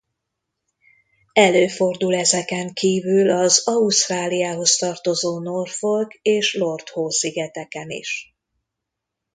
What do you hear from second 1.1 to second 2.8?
Előfordul ezeken